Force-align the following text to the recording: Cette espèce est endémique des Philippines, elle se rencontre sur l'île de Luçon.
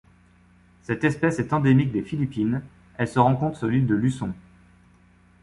Cette 0.81 1.03
espèce 1.03 1.37
est 1.37 1.53
endémique 1.53 1.91
des 1.91 2.01
Philippines, 2.01 2.63
elle 2.97 3.07
se 3.07 3.19
rencontre 3.19 3.59
sur 3.59 3.67
l'île 3.67 3.85
de 3.85 3.93
Luçon. 3.93 4.33